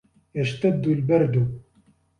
يَشْتَدُّ 0.35 0.87
الْبَرْدُ. 0.87 1.61